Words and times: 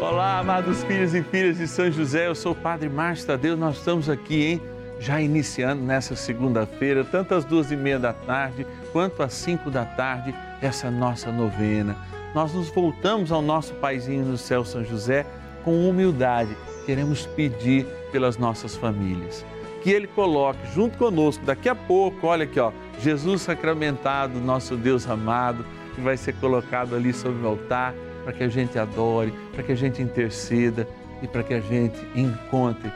Olá, 0.00 0.38
amados 0.38 0.82
filhos 0.84 1.14
e 1.14 1.22
filhas 1.22 1.58
de 1.58 1.68
São 1.68 1.90
José, 1.90 2.26
eu 2.26 2.34
sou 2.34 2.52
o 2.52 2.54
Padre 2.54 2.88
Márcio 2.88 3.26
Tadeu, 3.26 3.54
nós 3.54 3.76
estamos 3.76 4.08
aqui, 4.08 4.42
hein? 4.42 4.62
Já 4.98 5.20
iniciando 5.20 5.82
nessa 5.82 6.16
segunda-feira, 6.16 7.04
tanto 7.04 7.34
às 7.34 7.44
duas 7.44 7.70
e 7.70 7.76
meia 7.76 7.98
da 7.98 8.14
tarde 8.14 8.66
quanto 8.94 9.22
às 9.22 9.34
cinco 9.34 9.70
da 9.70 9.84
tarde, 9.84 10.34
essa 10.62 10.90
nossa 10.90 11.30
novena. 11.30 11.94
Nós 12.34 12.54
nos 12.54 12.70
voltamos 12.70 13.30
ao 13.30 13.42
nosso 13.42 13.74
paizinho 13.74 14.24
no 14.24 14.38
céu, 14.38 14.64
São 14.64 14.82
José, 14.82 15.26
com 15.64 15.86
humildade. 15.86 16.56
Queremos 16.86 17.26
pedir 17.26 17.84
pelas 18.10 18.38
nossas 18.38 18.74
famílias. 18.74 19.44
Que 19.82 19.90
Ele 19.90 20.06
coloque 20.06 20.66
junto 20.74 20.96
conosco, 20.96 21.44
daqui 21.44 21.68
a 21.68 21.74
pouco, 21.74 22.26
olha 22.26 22.44
aqui, 22.44 22.58
ó, 22.58 22.72
Jesus 23.00 23.42
sacramentado, 23.42 24.40
nosso 24.40 24.78
Deus 24.78 25.06
amado, 25.06 25.62
que 25.94 26.00
vai 26.00 26.16
ser 26.16 26.32
colocado 26.36 26.96
ali 26.96 27.12
sobre 27.12 27.42
o 27.42 27.48
altar 27.48 27.94
para 28.24 28.32
que 28.32 28.44
a 28.44 28.48
gente 28.48 28.78
adore, 28.78 29.32
para 29.52 29.62
que 29.62 29.72
a 29.72 29.76
gente 29.76 30.02
interceda 30.02 30.86
e 31.22 31.26
para 31.26 31.42
que 31.42 31.54
a 31.54 31.60
gente 31.60 31.98
encontre 32.14 32.90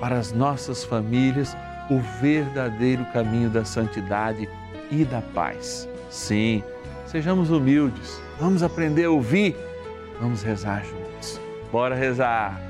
para 0.00 0.16
as 0.16 0.32
nossas 0.32 0.82
famílias 0.84 1.56
o 1.90 1.98
verdadeiro 2.20 3.04
caminho 3.12 3.50
da 3.50 3.64
santidade 3.64 4.48
e 4.90 5.04
da 5.04 5.20
paz. 5.20 5.88
Sim, 6.08 6.62
sejamos 7.06 7.50
humildes, 7.50 8.20
vamos 8.38 8.62
aprender 8.62 9.04
a 9.04 9.10
ouvir, 9.10 9.56
vamos 10.20 10.42
rezar 10.42 10.84
juntos. 10.84 11.40
Bora 11.70 11.94
rezar! 11.94 12.69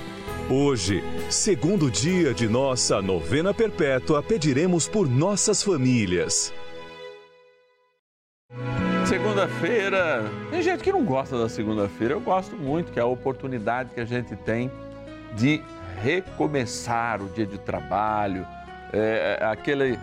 Hoje, 0.49 1.01
segundo 1.29 1.89
dia 1.89 2.33
de 2.33 2.49
nossa 2.49 3.01
novena 3.01 3.53
perpétua, 3.53 4.21
pediremos 4.21 4.87
por 4.87 5.07
nossas 5.07 5.63
famílias. 5.63 6.53
Segunda-feira, 9.07 10.25
tem 10.49 10.61
gente 10.61 10.83
que 10.83 10.91
não 10.91 11.05
gosta 11.05 11.37
da 11.37 11.47
segunda-feira, 11.47 12.15
eu 12.15 12.19
gosto 12.19 12.55
muito, 12.55 12.91
que 12.91 12.99
é 12.99 13.01
a 13.01 13.05
oportunidade 13.05 13.93
que 13.93 14.01
a 14.01 14.05
gente 14.05 14.35
tem 14.35 14.69
de 15.35 15.61
recomeçar 16.01 17.21
o 17.21 17.29
dia 17.29 17.45
de 17.45 17.57
trabalho, 17.57 18.45
é, 18.91 19.39
aquele 19.41 19.97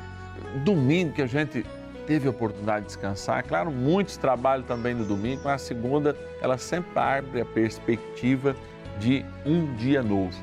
domingo 0.65 1.12
que 1.12 1.22
a 1.22 1.26
gente 1.26 1.65
teve 2.06 2.26
a 2.26 2.31
oportunidade 2.31 2.82
de 2.82 2.87
descansar. 2.87 3.44
Claro, 3.44 3.70
muitos 3.70 4.16
trabalham 4.16 4.65
também 4.65 4.94
no 4.94 5.05
domingo, 5.05 5.43
mas 5.44 5.62
a 5.62 5.65
segunda, 5.66 6.16
ela 6.41 6.56
sempre 6.56 6.99
abre 6.99 7.41
a 7.43 7.44
perspectiva 7.44 8.56
de 8.99 9.25
um 9.45 9.75
dia 9.75 10.03
novo. 10.03 10.37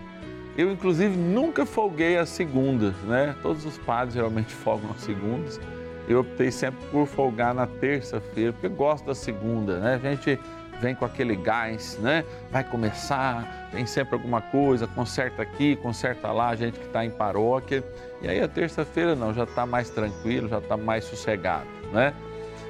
Eu, 0.57 0.71
inclusive, 0.71 1.15
nunca 1.17 1.65
folguei 1.65 2.17
as 2.17 2.29
segundas, 2.29 2.95
né? 3.03 3.35
Todos 3.41 3.65
os 3.65 3.77
padres 3.77 4.13
geralmente 4.13 4.53
folgam 4.55 4.91
as 4.91 5.01
segundas. 5.01 5.59
Eu 6.07 6.19
optei 6.19 6.51
sempre 6.51 6.79
por 6.91 7.07
folgar 7.07 7.53
na 7.53 7.65
terça-feira, 7.65 8.53
porque 8.53 8.67
eu 8.67 8.71
gosto 8.71 9.05
da 9.05 9.15
segunda, 9.15 9.79
né? 9.79 9.95
A 9.95 10.15
gente 10.15 10.39
vem 10.79 10.93
com 10.93 11.03
aquele 11.03 11.35
gás, 11.35 11.97
né? 12.01 12.23
Vai 12.51 12.63
começar, 12.63 13.69
tem 13.71 13.85
sempre 13.85 14.15
alguma 14.15 14.41
coisa, 14.41 14.87
conserta 14.87 15.41
aqui, 15.41 15.75
conserta 15.77 16.31
lá, 16.31 16.49
a 16.49 16.55
gente 16.55 16.79
que 16.79 16.85
está 16.85 17.03
em 17.03 17.09
paróquia. 17.09 17.83
E 18.21 18.27
aí 18.27 18.39
a 18.39 18.47
terça-feira 18.47 19.15
não, 19.15 19.33
já 19.33 19.43
está 19.43 19.65
mais 19.65 19.89
tranquilo, 19.89 20.47
já 20.47 20.59
está 20.59 20.77
mais 20.77 21.05
sossegado, 21.05 21.67
né? 21.91 22.13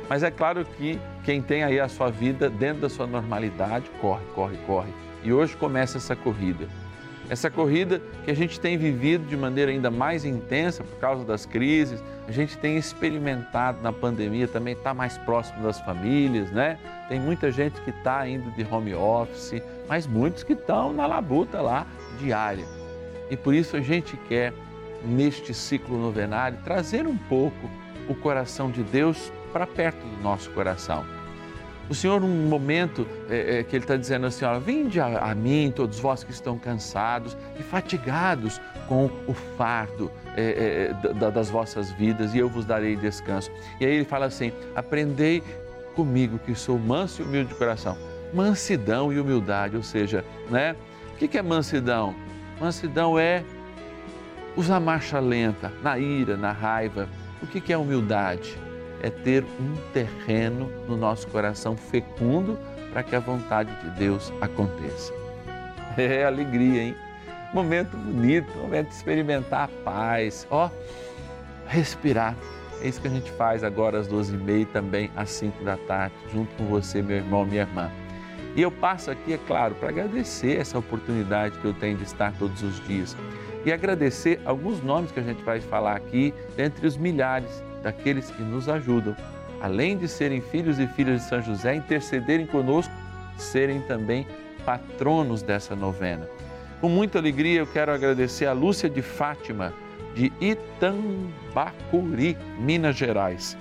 Mas 0.08 0.24
é 0.24 0.32
claro 0.32 0.64
que 0.78 1.00
quem 1.24 1.42
tem 1.42 1.64
aí 1.64 1.80
a 1.80 1.88
sua 1.88 2.10
vida 2.10 2.50
dentro 2.50 2.82
da 2.82 2.90
sua 2.90 3.08
normalidade, 3.08 3.90
corre, 4.00 4.24
corre, 4.34 4.58
corre. 4.66 5.05
E 5.26 5.34
hoje 5.34 5.58
começa 5.58 5.98
essa 5.98 6.16
corrida. 6.16 6.68
Essa 7.28 7.50
corrida 7.50 8.00
que 8.24 8.30
a 8.30 8.36
gente 8.36 8.60
tem 8.60 8.78
vivido 8.78 9.26
de 9.26 9.36
maneira 9.36 9.72
ainda 9.72 9.90
mais 9.90 10.24
intensa 10.24 10.84
por 10.84 11.00
causa 11.00 11.26
das 11.26 11.44
crises, 11.44 12.04
a 12.28 12.32
gente 12.32 12.56
tem 12.60 12.78
experimentado 12.78 13.82
na 13.82 13.92
pandemia 13.92 14.48
também 14.48 14.76
estar 14.76 14.94
mais 14.94 15.18
próximo 15.18 15.64
das 15.64 15.80
famílias, 15.82 16.52
né? 16.52 16.78
Tem 17.10 17.20
muita 17.20 17.52
gente 17.52 17.82
que 17.82 17.90
está 17.90 18.28
indo 18.28 18.52
de 18.52 18.64
home 18.72 18.94
office, 18.94 19.64
mas 19.90 20.06
muitos 20.06 20.44
que 20.44 20.54
estão 20.54 20.94
na 20.94 21.08
labuta 21.08 21.60
lá 21.60 21.88
diária. 22.20 22.66
E 23.32 23.36
por 23.36 23.56
isso 23.56 23.76
a 23.76 23.82
gente 23.82 24.16
quer, 24.30 24.54
neste 25.04 25.56
ciclo 25.56 25.98
novenário, 25.98 26.60
trazer 26.64 27.08
um 27.08 27.18
pouco 27.18 27.68
o 28.08 28.14
coração 28.14 28.70
de 28.70 28.84
Deus 28.84 29.32
para 29.52 29.66
perto 29.66 30.06
do 30.06 30.22
nosso 30.22 30.52
coração. 30.52 31.15
O 31.90 31.94
Senhor, 31.94 32.20
num 32.20 32.48
momento 32.48 33.08
é, 33.30 33.60
é, 33.60 33.64
que 33.64 33.76
Ele 33.76 33.84
está 33.84 33.96
dizendo 33.96 34.26
assim: 34.26 34.44
ó, 34.46 34.60
vinde 34.60 35.00
a, 35.00 35.20
a, 35.20 35.36
mim, 35.36 35.72
todos 35.76 36.00
vós 36.00 36.24
que 36.24 36.32
estão 36.32 36.58
cansados 36.58 37.38
e 37.60 37.64
fatigados 37.64 38.60
com 38.88 39.10
o 39.28 39.34
fardo 39.58 40.12
é, 40.36 40.94
da, 41.14 41.30
das 41.30 41.50
vossas 41.50 41.92
vidas, 41.92 42.34
e 42.34 42.40
eu 42.40 42.50
vos 42.50 42.66
darei 42.66 42.96
descanso. 42.96 43.52
E 43.80 43.86
aí 43.86 43.96
Ele 43.96 44.06
fala 44.06 44.26
assim: 44.26 44.52
aprendei 44.76 45.44
comigo, 45.96 46.40
que 46.40 46.56
sou 46.56 46.78
manso 46.80 47.22
e 47.22 47.26
humilde 47.26 47.50
de 47.50 47.56
coração. 47.56 47.98
Mansidão 48.34 49.14
e 49.14 49.20
humildade, 49.20 49.78
ou 49.78 49.84
seja, 49.84 50.26
né? 50.50 50.76
O 51.14 51.18
que 51.18 51.38
é 51.38 51.42
mansidão? 51.42 52.14
Mansidão 52.60 53.18
é 53.18 53.44
usar 54.58 54.80
marcha 54.80 55.20
lenta, 55.20 55.72
na 55.82 55.98
ira, 55.98 56.36
na 56.36 56.52
raiva. 56.52 57.08
O 57.42 57.48
que 57.48 57.72
é 57.72 57.78
humildade? 57.78 58.58
É 59.06 59.12
ter 59.12 59.44
um 59.60 59.76
terreno 59.94 60.68
no 60.88 60.98
nosso 60.98 61.28
coração 61.28 61.78
fecundo 61.78 62.58
para 62.92 63.04
que 63.04 63.16
a 63.16 63.20
vontade 63.20 63.70
de 63.84 63.90
Deus 63.92 64.34
aconteça. 64.42 65.14
É 65.98 66.26
alegria, 66.26 66.84
hein? 66.84 66.96
Momento 67.54 67.96
bonito, 67.96 68.52
momento 68.58 68.90
de 68.90 68.96
experimentar 68.96 69.64
a 69.64 69.84
paz, 69.84 70.46
ó, 70.50 70.70
respirar. 71.68 72.36
É 72.82 72.88
isso 72.90 73.00
que 73.00 73.08
a 73.08 73.12
gente 73.12 73.32
faz 73.32 73.64
agora 73.64 74.00
às 74.00 74.10
12h30 74.10 74.62
e 74.62 74.66
também 74.66 75.12
às 75.16 75.30
5 75.30 75.64
da 75.64 75.78
tarde, 75.78 76.16
junto 76.34 76.54
com 76.56 76.66
você, 76.66 77.02
meu 77.02 77.16
irmão, 77.16 77.46
minha 77.46 77.62
irmã. 77.62 77.90
E 78.58 78.62
eu 78.62 78.70
passo 78.70 79.10
aqui, 79.10 79.32
é 79.32 79.38
claro, 79.38 79.74
para 79.76 79.88
agradecer 79.88 80.60
essa 80.60 80.78
oportunidade 80.78 81.58
que 81.60 81.66
eu 81.66 81.74
tenho 81.74 81.96
de 81.96 82.04
estar 82.04 82.34
todos 82.34 82.62
os 82.62 82.86
dias 82.86 83.16
e 83.64 83.72
agradecer 83.72 84.42
alguns 84.44 84.84
nomes 84.84 85.12
que 85.12 85.20
a 85.22 85.24
gente 85.24 85.42
vai 85.44 85.62
falar 85.62 85.96
aqui, 85.96 86.34
dentre 86.58 86.86
os 86.86 86.98
milhares 86.98 87.64
daqueles 87.86 88.32
que 88.32 88.42
nos 88.42 88.68
ajudam, 88.68 89.16
além 89.62 89.96
de 89.96 90.08
serem 90.08 90.42
filhos 90.42 90.80
e 90.80 90.88
filhas 90.88 91.22
de 91.22 91.30
São 91.30 91.40
José, 91.40 91.76
intercederem 91.76 92.48
conosco, 92.48 92.92
serem 93.38 93.80
também 93.82 94.26
patronos 94.66 95.44
dessa 95.44 95.76
novena. 95.76 96.28
Com 96.82 96.90
muita 96.90 97.20
alegria 97.20 97.60
eu 97.60 97.68
quero 97.68 97.94
agradecer 97.94 98.48
a 98.48 98.54
Lúcia 98.54 98.90
de 98.90 99.04
Fátima, 99.04 99.72
de 100.16 100.34
Itambacuri, 100.42 102.36
Minas 102.58 102.96
Gerais. 102.96 103.56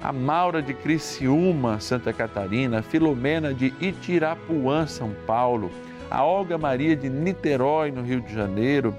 A 0.00 0.12
Maura 0.12 0.62
de 0.62 0.72
Criciúma, 0.72 1.80
Santa 1.80 2.12
Catarina, 2.12 2.78
a 2.78 2.82
Filomena 2.82 3.52
de 3.52 3.74
Itirapuã, 3.80 4.86
São 4.86 5.10
Paulo, 5.26 5.72
a 6.08 6.22
Olga 6.22 6.56
Maria 6.56 6.94
de 6.94 7.08
Niterói, 7.08 7.90
no 7.90 8.02
Rio 8.02 8.20
de 8.20 8.32
Janeiro. 8.32 8.94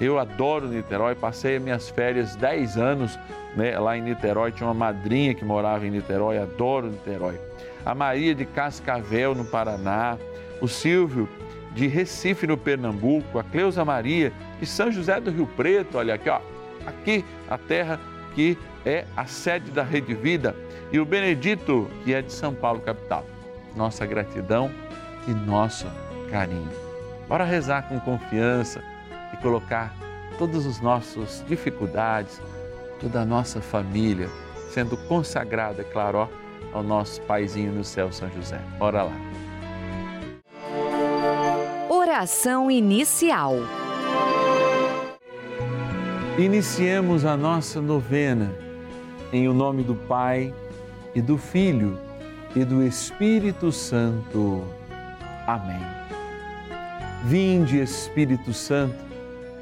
Eu 0.00 0.18
adoro 0.18 0.66
Niterói, 0.66 1.14
passei 1.14 1.58
minhas 1.58 1.88
férias 1.88 2.34
10 2.36 2.76
anos 2.76 3.18
né, 3.56 3.78
lá 3.78 3.96
em 3.96 4.02
Niterói, 4.02 4.50
tinha 4.50 4.66
uma 4.66 4.74
madrinha 4.74 5.34
que 5.34 5.44
morava 5.44 5.86
em 5.86 5.90
Niterói, 5.90 6.38
adoro 6.38 6.88
Niterói. 6.88 7.38
A 7.84 7.94
Maria 7.94 8.34
de 8.34 8.44
Cascavel, 8.44 9.34
no 9.34 9.44
Paraná, 9.44 10.18
o 10.60 10.66
Silvio 10.66 11.28
de 11.72 11.86
Recife, 11.86 12.46
no 12.46 12.56
Pernambuco, 12.56 13.38
a 13.38 13.44
Cleusa 13.44 13.84
Maria 13.84 14.32
de 14.58 14.66
São 14.66 14.90
José 14.90 15.20
do 15.20 15.30
Rio 15.30 15.46
Preto, 15.46 15.98
olha 15.98 16.14
aqui, 16.14 16.28
ó, 16.28 16.40
aqui 16.86 17.24
a 17.48 17.58
terra 17.58 18.00
que 18.34 18.58
é 18.84 19.04
a 19.16 19.26
sede 19.26 19.70
da 19.70 19.82
Rede 19.82 20.14
Vida, 20.14 20.56
e 20.92 20.98
o 20.98 21.04
Benedito, 21.04 21.88
que 22.04 22.12
é 22.12 22.20
de 22.20 22.32
São 22.32 22.54
Paulo, 22.54 22.80
capital. 22.80 23.24
Nossa 23.76 24.04
gratidão 24.06 24.70
e 25.26 25.30
nosso 25.30 25.86
carinho. 26.30 26.70
Bora 27.28 27.44
rezar 27.44 27.88
com 27.88 27.98
confiança 28.00 28.82
e 29.34 29.42
colocar 29.42 29.94
todas 30.38 30.66
as 30.66 30.80
nossas 30.80 31.44
dificuldades, 31.46 32.40
toda 33.00 33.20
a 33.20 33.24
nossa 33.24 33.60
família 33.60 34.30
sendo 34.70 34.96
consagrada, 34.96 35.82
é 35.82 35.84
claro, 35.84 36.18
ó, 36.18 36.28
ao 36.72 36.82
nosso 36.82 37.20
paizinho 37.22 37.72
no 37.72 37.84
céu, 37.84 38.10
São 38.10 38.28
José. 38.30 38.60
Bora 38.76 39.04
lá. 39.04 39.12
Oração 41.88 42.68
inicial. 42.68 43.54
Iniciemos 46.36 47.24
a 47.24 47.36
nossa 47.36 47.80
novena 47.80 48.52
em 49.32 49.48
o 49.48 49.54
nome 49.54 49.84
do 49.84 49.94
Pai 49.94 50.52
e 51.14 51.22
do 51.22 51.38
Filho 51.38 51.96
e 52.56 52.64
do 52.64 52.82
Espírito 52.82 53.70
Santo. 53.70 54.64
Amém. 55.46 55.80
Vinde, 57.24 57.80
Espírito 57.80 58.52
Santo, 58.52 59.03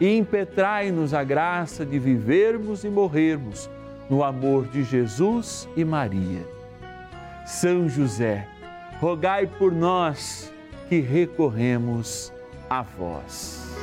e 0.00 0.16
impetrai-nos 0.16 1.12
a 1.12 1.24
graça 1.24 1.84
de 1.84 1.98
vivermos 1.98 2.84
e 2.84 2.88
morrermos 2.88 3.68
no 4.08 4.22
amor 4.22 4.66
de 4.66 4.82
Jesus 4.84 5.68
e 5.76 5.84
Maria. 5.84 6.46
São 7.46 7.88
José, 7.88 8.46
rogai 9.00 9.46
por 9.46 9.72
nós 9.72 10.52
que 10.88 11.00
recorremos 11.00 12.32
a 12.68 12.82
vós. 12.82 13.76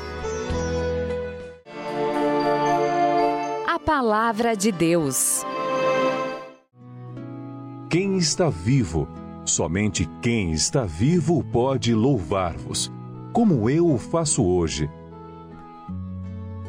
A 3.67 3.79
palavra 3.79 4.55
de 4.55 4.71
Deus. 4.71 5.45
Quem 7.89 8.17
está 8.17 8.49
vivo, 8.49 9.07
somente 9.45 10.09
quem 10.21 10.51
está 10.51 10.85
vivo 10.85 11.43
pode 11.43 11.93
louvar-vos, 11.93 12.91
como 13.31 13.69
eu 13.69 13.87
o 13.87 13.97
faço 13.97 14.43
hoje. 14.43 14.89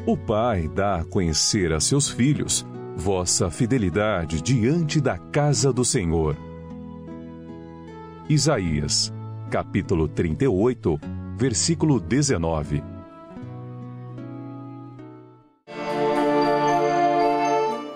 O 0.09 0.15
Pai 0.15 0.69
dá 0.69 1.01
a 1.01 1.03
conhecer 1.03 1.73
a 1.73 1.81
seus 1.81 2.09
filhos 2.09 2.65
vossa 2.95 3.51
fidelidade 3.51 4.41
diante 4.41 5.01
da 5.01 5.17
casa 5.17 5.73
do 5.73 5.83
Senhor. 5.83 6.33
Isaías, 8.29 9.13
capítulo 9.51 10.07
38, 10.07 10.97
versículo 11.35 11.99
19. 11.99 12.81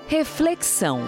Reflexão. 0.06 1.00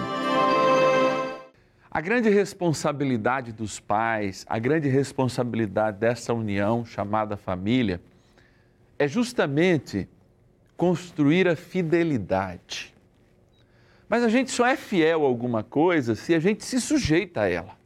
A 1.90 2.00
grande 2.00 2.30
responsabilidade 2.30 3.52
dos 3.52 3.78
pais, 3.78 4.46
a 4.48 4.58
grande 4.58 4.88
responsabilidade 4.88 5.98
dessa 5.98 6.32
união 6.32 6.82
chamada 6.82 7.36
família, 7.36 8.00
é 8.98 9.06
justamente 9.06 10.08
construir 10.76 11.48
a 11.48 11.56
fidelidade. 11.56 12.94
Mas 14.08 14.22
a 14.22 14.28
gente 14.28 14.50
só 14.50 14.66
é 14.66 14.76
fiel 14.76 15.24
a 15.24 15.26
alguma 15.26 15.62
coisa 15.62 16.14
se 16.14 16.34
a 16.34 16.38
gente 16.38 16.64
se 16.64 16.80
sujeita 16.80 17.42
a 17.42 17.48
ela. 17.48 17.76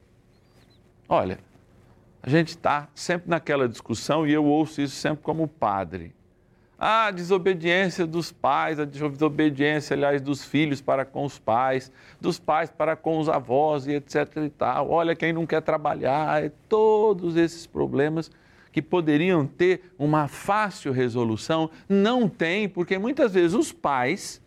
Olha, 1.09 1.39
a 2.23 2.29
gente 2.29 2.49
está 2.49 2.89
sempre 2.95 3.31
naquela 3.31 3.69
discussão 3.69 4.27
e 4.27 4.33
eu 4.33 4.45
ouço 4.45 4.83
isso 4.83 4.97
sempre 4.97 5.23
como 5.23 5.47
padre. 5.47 6.15
Ah, 6.79 7.07
a 7.07 7.11
desobediência 7.11 8.07
dos 8.07 8.31
pais, 8.31 8.79
a 8.79 8.85
desobediência, 8.85 9.97
aliás, 9.97 10.21
dos 10.21 10.45
filhos 10.45 10.81
para 10.81 11.05
com 11.05 11.25
os 11.25 11.37
pais, 11.37 11.91
dos 12.21 12.39
pais 12.39 12.71
para 12.71 12.95
com 12.95 13.19
os 13.19 13.29
avós 13.29 13.87
e 13.87 13.95
etc 13.95 14.37
e 14.45 14.51
tal. 14.51 14.91
Olha, 14.91 15.17
quem 15.17 15.33
não 15.33 15.45
quer 15.45 15.61
trabalhar, 15.61 16.45
é 16.45 16.53
todos 16.69 17.37
esses 17.37 17.67
problemas 17.67 18.31
que 18.73 18.83
poderiam 18.83 19.47
ter 19.47 19.93
uma 19.99 20.29
fácil 20.29 20.93
resolução, 20.93 21.71
não 21.89 22.29
tem, 22.29 22.69
porque 22.69 22.99
muitas 22.99 23.35
vezes 23.35 23.55
os 23.55 23.73
pais, 23.73 24.41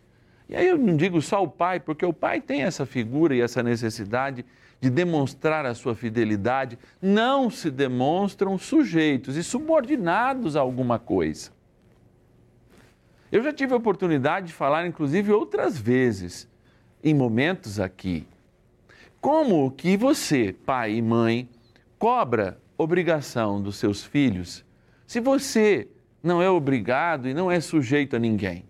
e 0.48 0.56
aí 0.56 0.66
eu 0.66 0.78
não 0.78 0.96
digo 0.96 1.20
só 1.20 1.42
o 1.42 1.48
pai, 1.48 1.80
porque 1.80 2.04
o 2.04 2.12
pai 2.12 2.40
tem 2.40 2.62
essa 2.62 2.86
figura 2.86 3.34
e 3.34 3.40
essa 3.40 3.62
necessidade 3.62 4.44
de 4.80 4.90
demonstrar 4.90 5.64
a 5.64 5.74
sua 5.74 5.94
fidelidade, 5.94 6.78
não 7.00 7.48
se 7.48 7.70
demonstram 7.70 8.58
sujeitos 8.58 9.36
e 9.36 9.44
subordinados 9.44 10.56
a 10.56 10.60
alguma 10.60 10.98
coisa. 10.98 11.50
Eu 13.30 13.42
já 13.42 13.52
tive 13.52 13.72
a 13.72 13.76
oportunidade 13.76 14.48
de 14.48 14.52
falar, 14.52 14.86
inclusive, 14.86 15.32
outras 15.32 15.78
vezes, 15.78 16.48
em 17.02 17.14
momentos 17.14 17.80
aqui, 17.80 18.26
como 19.20 19.70
que 19.70 19.96
você, 19.96 20.52
pai 20.66 20.94
e 20.94 21.00
mãe, 21.00 21.48
cobra 21.96 22.58
obrigação 22.76 23.60
dos 23.60 23.76
seus 23.76 24.04
filhos 24.04 24.64
se 25.06 25.20
você 25.20 25.88
não 26.22 26.40
é 26.40 26.48
obrigado 26.48 27.28
e 27.28 27.34
não 27.34 27.50
é 27.50 27.60
sujeito 27.60 28.16
a 28.16 28.18
ninguém. 28.18 28.64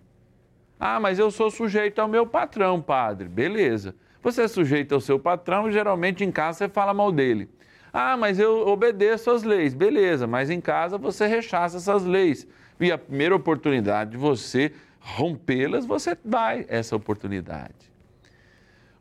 Ah, 0.79 0.99
mas 0.99 1.19
eu 1.19 1.31
sou 1.31 1.51
sujeito 1.51 2.01
ao 2.01 2.09
meu 2.09 2.27
patrão, 2.27 2.83
padre. 2.83 3.29
Beleza. 3.29 3.95
Você 4.23 4.43
é 4.43 4.49
sujeito 4.49 4.95
ao 4.95 5.01
seu 5.01 5.19
patrão 5.19 5.69
e 5.69 5.73
geralmente 5.73 6.25
em 6.25 6.33
casa 6.33 6.59
você 6.59 6.69
fala 6.69 6.93
mal 6.93 7.13
dele. 7.13 7.49
Ah, 7.93 8.17
mas 8.17 8.41
eu 8.41 8.67
obedeço 8.67 9.31
às 9.31 9.43
leis. 9.43 9.75
Beleza, 9.75 10.27
mas 10.27 10.51
em 10.51 10.61
casa 10.61 10.99
você 10.99 11.27
rechaça 11.27 11.77
essas 11.77 12.05
leis. 12.05 12.47
E 12.81 12.91
a 12.91 12.99
primeira 12.99 13.37
oportunidade 13.37 14.13
de 14.13 14.17
você 14.17 14.73
rompê-las, 14.99 15.85
você 15.85 16.17
dá 16.25 16.57
essa 16.69 16.97
oportunidade. 16.97 17.93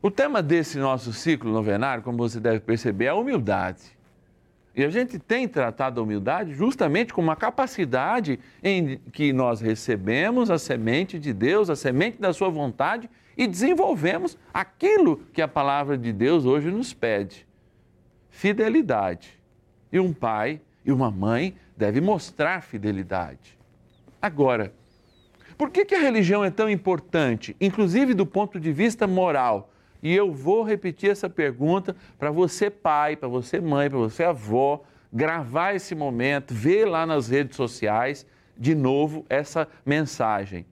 O 0.00 0.10
tema 0.10 0.42
desse 0.42 0.78
nosso 0.78 1.12
ciclo 1.12 1.50
novenário, 1.52 2.02
como 2.02 2.18
você 2.18 2.38
deve 2.38 2.60
perceber, 2.60 3.06
é 3.06 3.08
a 3.08 3.14
humildade. 3.14 3.96
E 4.74 4.82
a 4.82 4.88
gente 4.88 5.18
tem 5.18 5.46
tratado 5.46 6.00
a 6.00 6.02
humildade 6.02 6.54
justamente 6.54 7.12
como 7.12 7.28
uma 7.28 7.36
capacidade 7.36 8.38
em 8.62 8.98
que 9.12 9.32
nós 9.32 9.60
recebemos 9.60 10.50
a 10.50 10.58
semente 10.58 11.18
de 11.18 11.32
Deus, 11.32 11.68
a 11.68 11.76
semente 11.76 12.18
da 12.18 12.32
Sua 12.32 12.48
vontade 12.48 13.08
e 13.36 13.46
desenvolvemos 13.46 14.38
aquilo 14.52 15.18
que 15.32 15.42
a 15.42 15.48
palavra 15.48 15.96
de 15.98 16.12
Deus 16.12 16.46
hoje 16.46 16.70
nos 16.70 16.94
pede: 16.94 17.46
fidelidade. 18.30 19.38
E 19.92 20.00
um 20.00 20.12
pai 20.12 20.60
e 20.84 20.90
uma 20.90 21.10
mãe 21.10 21.54
devem 21.76 22.00
mostrar 22.00 22.62
fidelidade. 22.62 23.58
Agora, 24.20 24.72
por 25.58 25.70
que, 25.70 25.84
que 25.84 25.94
a 25.94 26.00
religião 26.00 26.44
é 26.44 26.50
tão 26.50 26.68
importante, 26.68 27.54
inclusive 27.60 28.14
do 28.14 28.24
ponto 28.24 28.58
de 28.58 28.72
vista 28.72 29.06
moral? 29.06 29.71
E 30.02 30.12
eu 30.12 30.32
vou 30.32 30.64
repetir 30.64 31.10
essa 31.10 31.30
pergunta 31.30 31.94
para 32.18 32.30
você, 32.30 32.68
pai, 32.68 33.14
para 33.14 33.28
você, 33.28 33.60
mãe, 33.60 33.88
para 33.88 33.98
você, 33.98 34.24
avó, 34.24 34.82
gravar 35.12 35.74
esse 35.74 35.94
momento, 35.94 36.52
ver 36.52 36.86
lá 36.86 37.06
nas 37.06 37.28
redes 37.28 37.56
sociais 37.56 38.26
de 38.58 38.74
novo 38.74 39.24
essa 39.28 39.68
mensagem. 39.86 40.66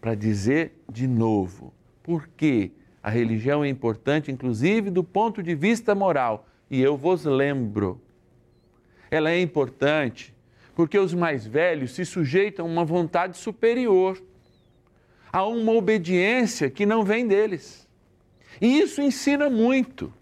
Para 0.00 0.14
dizer 0.14 0.72
de 0.90 1.06
novo 1.06 1.72
por 2.02 2.28
que 2.28 2.72
a 3.02 3.08
religião 3.08 3.64
é 3.64 3.68
importante, 3.68 4.30
inclusive 4.30 4.90
do 4.90 5.02
ponto 5.02 5.42
de 5.42 5.54
vista 5.54 5.94
moral. 5.94 6.46
E 6.70 6.82
eu 6.82 6.96
vos 6.96 7.24
lembro. 7.24 8.00
Ela 9.10 9.30
é 9.30 9.40
importante 9.40 10.34
porque 10.74 10.98
os 10.98 11.14
mais 11.14 11.46
velhos 11.46 11.92
se 11.92 12.04
sujeitam 12.04 12.66
a 12.66 12.68
uma 12.68 12.84
vontade 12.84 13.36
superior, 13.36 14.22
a 15.32 15.46
uma 15.46 15.72
obediência 15.72 16.70
que 16.70 16.84
não 16.84 17.04
vem 17.04 17.26
deles. 17.26 17.88
E 18.60 18.80
isso 18.80 19.02
ensina 19.02 19.50
muito. 19.50 20.12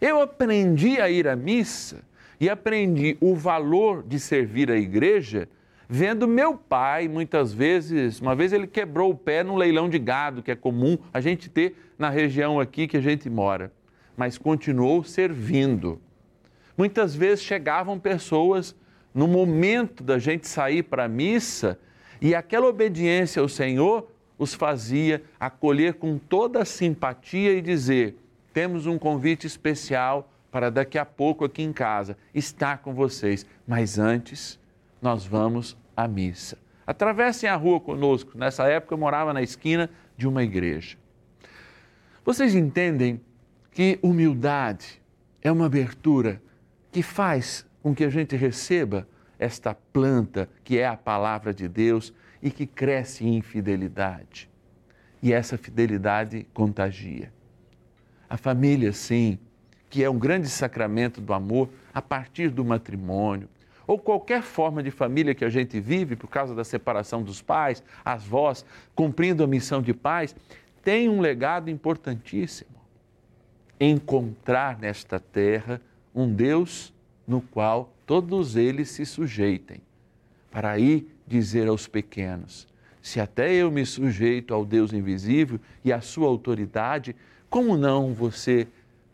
Eu 0.00 0.20
aprendi 0.20 1.00
a 1.00 1.10
ir 1.10 1.26
à 1.26 1.34
missa 1.34 2.02
e 2.38 2.48
aprendi 2.48 3.16
o 3.20 3.34
valor 3.34 4.02
de 4.02 4.20
servir 4.20 4.70
a 4.70 4.76
igreja 4.76 5.48
vendo 5.92 6.28
meu 6.28 6.56
pai, 6.56 7.08
muitas 7.08 7.52
vezes, 7.52 8.20
uma 8.20 8.36
vez 8.36 8.52
ele 8.52 8.68
quebrou 8.68 9.10
o 9.10 9.16
pé 9.16 9.42
num 9.42 9.56
leilão 9.56 9.88
de 9.88 9.98
gado, 9.98 10.40
que 10.40 10.52
é 10.52 10.54
comum 10.54 10.96
a 11.12 11.20
gente 11.20 11.50
ter 11.50 11.74
na 11.98 12.08
região 12.08 12.60
aqui 12.60 12.86
que 12.86 12.96
a 12.96 13.00
gente 13.00 13.28
mora, 13.28 13.72
mas 14.16 14.38
continuou 14.38 15.02
servindo. 15.02 16.00
Muitas 16.78 17.16
vezes 17.16 17.42
chegavam 17.42 17.98
pessoas 17.98 18.76
no 19.12 19.26
momento 19.26 20.04
da 20.04 20.16
gente 20.16 20.46
sair 20.46 20.84
para 20.84 21.06
a 21.06 21.08
missa 21.08 21.76
e 22.20 22.36
aquela 22.36 22.68
obediência 22.68 23.42
ao 23.42 23.48
Senhor 23.48 24.08
os 24.40 24.54
fazia 24.54 25.22
acolher 25.38 25.94
com 25.94 26.16
toda 26.16 26.62
a 26.62 26.64
simpatia 26.64 27.52
e 27.52 27.60
dizer: 27.60 28.16
temos 28.54 28.86
um 28.86 28.98
convite 28.98 29.46
especial 29.46 30.32
para 30.50 30.70
daqui 30.70 30.98
a 30.98 31.04
pouco 31.04 31.44
aqui 31.44 31.62
em 31.62 31.74
casa 31.74 32.16
estar 32.34 32.78
com 32.78 32.94
vocês, 32.94 33.44
mas 33.68 33.98
antes 33.98 34.58
nós 35.00 35.26
vamos 35.26 35.76
à 35.94 36.08
missa. 36.08 36.56
Atravessem 36.86 37.50
a 37.50 37.54
rua 37.54 37.78
conosco. 37.78 38.36
Nessa 38.36 38.64
época 38.66 38.94
eu 38.94 38.98
morava 38.98 39.34
na 39.34 39.42
esquina 39.42 39.90
de 40.16 40.26
uma 40.26 40.42
igreja. 40.42 40.96
Vocês 42.24 42.54
entendem 42.54 43.20
que 43.70 43.98
humildade 44.02 45.02
é 45.42 45.52
uma 45.52 45.66
abertura 45.66 46.42
que 46.90 47.02
faz 47.02 47.66
com 47.82 47.94
que 47.94 48.04
a 48.04 48.10
gente 48.10 48.34
receba 48.36 49.06
esta 49.38 49.74
planta 49.74 50.48
que 50.64 50.78
é 50.78 50.86
a 50.86 50.96
palavra 50.96 51.52
de 51.52 51.68
Deus 51.68 52.12
e 52.42 52.50
que 52.50 52.66
cresce 52.66 53.26
em 53.26 53.40
fidelidade. 53.42 54.48
E 55.22 55.32
essa 55.32 55.58
fidelidade 55.58 56.46
contagia. 56.54 57.32
A 58.28 58.36
família, 58.36 58.92
sim, 58.92 59.38
que 59.90 60.04
é 60.04 60.08
um 60.08 60.18
grande 60.18 60.48
sacramento 60.48 61.20
do 61.20 61.34
amor 61.34 61.68
a 61.92 62.00
partir 62.00 62.48
do 62.48 62.64
matrimônio, 62.64 63.48
ou 63.86 63.98
qualquer 63.98 64.42
forma 64.42 64.82
de 64.82 64.90
família 64.92 65.34
que 65.34 65.44
a 65.44 65.48
gente 65.48 65.80
vive 65.80 66.14
por 66.14 66.28
causa 66.28 66.54
da 66.54 66.62
separação 66.62 67.24
dos 67.24 67.42
pais, 67.42 67.82
as 68.04 68.24
vós, 68.24 68.64
cumprindo 68.94 69.42
a 69.42 69.48
missão 69.48 69.82
de 69.82 69.92
pais, 69.92 70.34
tem 70.82 71.08
um 71.08 71.20
legado 71.20 71.68
importantíssimo. 71.68 72.70
Encontrar 73.80 74.78
nesta 74.78 75.18
terra 75.18 75.80
um 76.14 76.32
Deus 76.32 76.94
no 77.26 77.40
qual 77.40 77.92
todos 78.06 78.54
eles 78.54 78.90
se 78.90 79.04
sujeitem, 79.04 79.80
para 80.50 80.70
aí 80.70 81.08
dizer 81.30 81.68
aos 81.68 81.86
pequenos: 81.86 82.66
se 83.00 83.20
até 83.20 83.54
eu 83.54 83.70
me 83.70 83.86
sujeito 83.86 84.52
ao 84.52 84.66
Deus 84.66 84.92
invisível 84.92 85.58
e 85.84 85.92
à 85.92 86.00
sua 86.00 86.26
autoridade, 86.26 87.14
como 87.48 87.78
não 87.78 88.12
você 88.12 88.66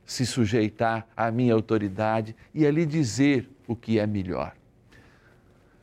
se 0.04 0.24
sujeitar 0.24 1.06
à 1.16 1.30
minha 1.30 1.52
autoridade 1.52 2.34
e 2.54 2.66
ali 2.66 2.86
dizer 2.86 3.48
o 3.68 3.76
que 3.76 3.98
é 3.98 4.06
melhor? 4.06 4.56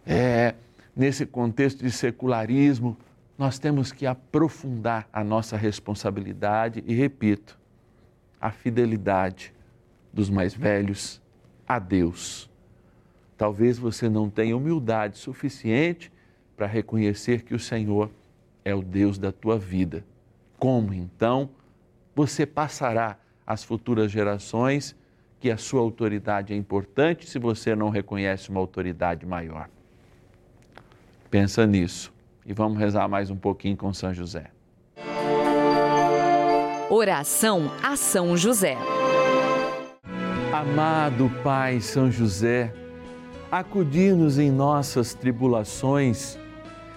É, 0.05 0.55
nesse 0.95 1.25
contexto 1.25 1.83
de 1.83 1.91
secularismo, 1.91 2.97
nós 3.37 3.59
temos 3.59 3.91
que 3.91 4.05
aprofundar 4.05 5.07
a 5.13 5.23
nossa 5.23 5.55
responsabilidade 5.55 6.83
e, 6.85 6.93
repito, 6.93 7.57
a 8.39 8.51
fidelidade 8.51 9.53
dos 10.11 10.29
mais 10.29 10.53
velhos 10.53 11.21
a 11.67 11.79
Deus. 11.79 12.49
Talvez 13.37 13.77
você 13.77 14.07
não 14.09 14.29
tenha 14.29 14.55
humildade 14.55 15.17
suficiente 15.17 16.12
para 16.55 16.67
reconhecer 16.67 17.43
que 17.43 17.53
o 17.53 17.59
Senhor 17.59 18.09
é 18.63 18.73
o 18.73 18.81
Deus 18.81 19.17
da 19.17 19.31
tua 19.31 19.57
vida. 19.57 20.03
Como 20.57 20.93
então 20.93 21.49
você 22.15 22.45
passará 22.45 23.17
às 23.45 23.63
futuras 23.63 24.11
gerações 24.11 24.95
que 25.39 25.51
a 25.51 25.57
sua 25.57 25.81
autoridade 25.81 26.53
é 26.53 26.55
importante 26.55 27.29
se 27.29 27.37
você 27.37 27.75
não 27.75 27.89
reconhece 27.89 28.49
uma 28.49 28.59
autoridade 28.59 29.25
maior? 29.25 29.69
Pensa 31.29 31.65
nisso 31.65 32.13
e 32.45 32.53
vamos 32.53 32.77
rezar 32.77 33.07
mais 33.07 33.29
um 33.29 33.35
pouquinho 33.35 33.75
com 33.75 33.93
São 33.93 34.13
José. 34.13 34.51
Oração 36.89 37.71
a 37.81 37.95
São 37.95 38.37
José. 38.37 38.77
Amado 40.53 41.29
Pai 41.43 41.81
São 41.81 42.11
José, 42.11 42.71
acudir-nos 43.51 44.37
em 44.37 44.51
nossas 44.51 45.13
tribulações 45.13 46.37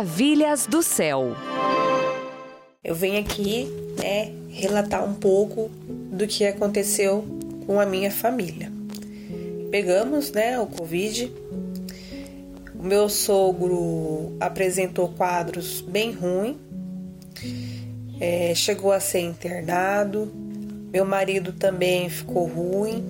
Maravilhas 0.00 0.66
do 0.66 0.82
céu. 0.82 1.36
Eu 2.82 2.94
venho 2.94 3.20
aqui, 3.20 3.68
né, 4.02 4.32
relatar 4.48 5.04
um 5.04 5.12
pouco 5.12 5.70
do 6.10 6.26
que 6.26 6.46
aconteceu 6.46 7.22
com 7.66 7.78
a 7.78 7.84
minha 7.84 8.10
família. 8.10 8.72
Pegamos, 9.70 10.32
né, 10.32 10.58
o 10.58 10.66
Covid. 10.66 11.30
O 12.74 12.82
meu 12.82 13.10
sogro 13.10 14.34
apresentou 14.40 15.08
quadros 15.08 15.82
bem 15.82 16.12
ruins, 16.12 16.56
é, 18.18 18.54
chegou 18.54 18.92
a 18.92 19.00
ser 19.00 19.20
internado. 19.20 20.32
Meu 20.90 21.04
marido 21.04 21.52
também 21.52 22.08
ficou 22.08 22.46
ruim, 22.46 23.04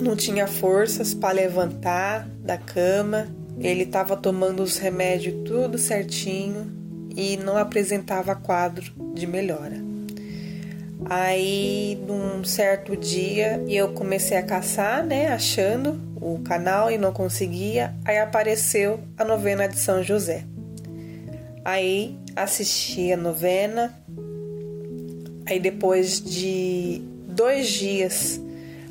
não 0.00 0.14
tinha 0.14 0.46
forças 0.46 1.12
para 1.12 1.34
levantar 1.34 2.28
da 2.44 2.56
cama. 2.56 3.39
Ele 3.60 3.82
estava 3.82 4.16
tomando 4.16 4.62
os 4.62 4.78
remédios 4.78 5.34
tudo 5.46 5.76
certinho 5.76 6.72
e 7.14 7.36
não 7.36 7.56
apresentava 7.56 8.34
quadro 8.34 8.90
de 9.14 9.26
melhora. 9.26 9.76
Aí, 11.04 11.98
num 12.06 12.44
certo 12.44 12.96
dia, 12.96 13.62
eu 13.68 13.92
comecei 13.92 14.36
a 14.36 14.42
caçar, 14.42 15.04
né, 15.04 15.28
achando 15.28 16.00
o 16.20 16.38
canal 16.40 16.90
e 16.90 16.98
não 16.98 17.12
conseguia. 17.12 17.94
Aí 18.04 18.18
apareceu 18.18 19.00
a 19.16 19.24
novena 19.24 19.66
de 19.66 19.78
São 19.78 20.02
José. 20.02 20.44
Aí 21.64 22.18
assisti 22.36 23.12
a 23.12 23.16
novena. 23.16 23.94
Aí 25.46 25.58
depois 25.58 26.20
de 26.20 27.02
dois 27.28 27.68
dias 27.68 28.40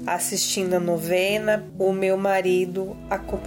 assistindo 0.06 0.76
a 0.76 0.80
novena, 0.80 1.66
o 1.78 1.92
meu 1.92 2.18
marido 2.18 2.96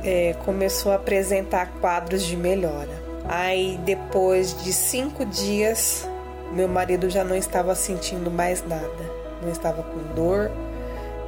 é, 0.05 0.35
começou 0.45 0.93
a 0.93 0.97
apresentar 0.97 1.73
quadros 1.81 2.25
de 2.25 2.37
melhora. 2.37 3.03
Aí 3.29 3.79
depois 3.85 4.63
de 4.63 4.73
cinco 4.73 5.25
dias, 5.25 6.09
meu 6.53 6.69
marido 6.69 7.09
já 7.09 7.25
não 7.25 7.37
estava 7.37 7.75
sentindo 7.75 8.31
mais 8.31 8.67
nada, 8.67 9.11
não 9.43 9.51
estava 9.51 9.83
com 9.83 10.15
dor, 10.15 10.51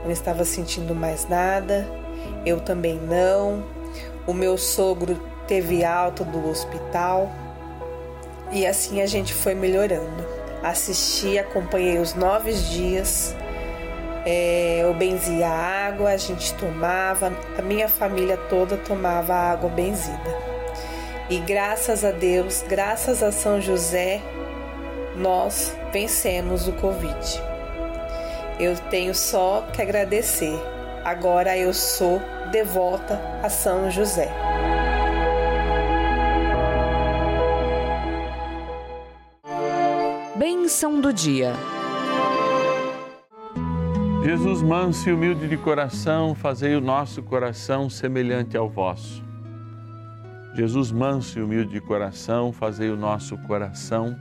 não 0.04 0.10
estava 0.10 0.44
sentindo 0.44 0.94
mais 0.94 1.28
nada, 1.28 1.88
eu 2.44 2.60
também 2.60 2.96
não. 3.00 3.64
O 4.26 4.32
meu 4.32 4.56
sogro 4.56 5.20
teve 5.46 5.84
alta 5.84 6.24
do 6.24 6.48
hospital 6.48 7.30
e 8.52 8.66
assim 8.66 9.00
a 9.00 9.06
gente 9.06 9.32
foi 9.32 9.54
melhorando. 9.54 10.24
Assisti, 10.62 11.38
acompanhei 11.38 11.98
os 11.98 12.14
nove 12.14 12.52
dias. 12.52 13.34
É, 14.26 14.80
eu 14.82 14.94
benzia 14.94 15.48
a 15.48 15.86
água, 15.86 16.10
a 16.10 16.16
gente 16.16 16.54
tomava, 16.54 17.32
a 17.58 17.62
minha 17.62 17.88
família 17.88 18.36
toda 18.48 18.76
tomava 18.76 19.34
água 19.34 19.68
benzida. 19.68 20.54
E 21.28 21.38
graças 21.38 22.04
a 22.04 22.10
Deus, 22.10 22.64
graças 22.66 23.22
a 23.22 23.30
São 23.30 23.60
José, 23.60 24.22
nós 25.16 25.74
vencemos 25.92 26.66
o 26.68 26.72
Covid. 26.72 27.42
Eu 28.58 28.76
tenho 28.90 29.14
só 29.14 29.66
que 29.72 29.82
agradecer. 29.82 30.58
Agora 31.04 31.56
eu 31.56 31.74
sou 31.74 32.20
devota 32.50 33.20
a 33.42 33.48
São 33.48 33.90
José. 33.90 34.30
Bênção 40.36 41.00
do 41.00 41.12
dia. 41.12 41.52
Jesus 44.24 44.62
manso 44.62 45.10
e 45.10 45.12
humilde 45.12 45.46
de 45.46 45.56
coração, 45.58 46.34
fazei 46.34 46.74
o 46.74 46.80
nosso 46.80 47.22
coração 47.22 47.90
semelhante 47.90 48.56
ao 48.56 48.70
vosso. 48.70 49.22
Jesus 50.54 50.90
manso 50.90 51.38
e 51.38 51.42
humilde 51.42 51.72
de 51.72 51.80
coração, 51.82 52.50
fazei 52.50 52.88
o 52.88 52.96
nosso 52.96 53.36
coração 53.36 54.16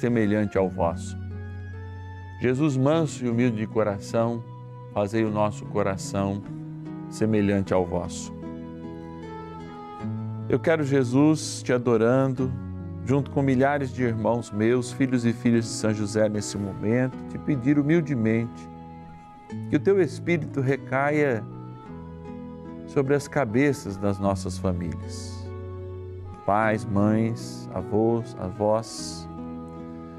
semelhante 0.00 0.58
ao 0.58 0.68
vosso. 0.68 1.16
Jesus 2.40 2.76
manso 2.76 3.24
e 3.24 3.28
humilde 3.28 3.58
de 3.58 3.66
coração, 3.68 4.42
fazei 4.92 5.24
o 5.24 5.30
nosso 5.30 5.64
coração 5.66 6.42
semelhante 7.08 7.72
ao 7.72 7.86
vosso. 7.86 8.34
Eu 10.48 10.58
quero, 10.58 10.82
Jesus, 10.82 11.62
te 11.62 11.72
adorando, 11.72 12.52
junto 13.04 13.30
com 13.30 13.40
milhares 13.40 13.94
de 13.94 14.02
irmãos 14.02 14.50
meus, 14.50 14.90
filhos 14.90 15.24
e 15.24 15.32
filhas 15.32 15.64
de 15.64 15.70
São 15.70 15.94
José 15.94 16.28
nesse 16.28 16.58
momento, 16.58 17.16
te 17.28 17.38
pedir 17.38 17.78
humildemente 17.78 18.77
que 19.70 19.76
o 19.76 19.80
teu 19.80 20.00
Espírito 20.00 20.60
recaia 20.60 21.44
sobre 22.86 23.14
as 23.14 23.28
cabeças 23.28 23.96
das 23.96 24.18
nossas 24.18 24.58
famílias. 24.58 25.46
Pais, 26.46 26.84
mães, 26.84 27.68
avós, 27.74 28.36
avós, 28.38 29.28